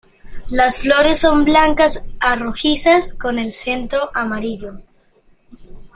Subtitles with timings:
[0.49, 4.81] Las flores son blancas a rojizas, con el centro amarillo.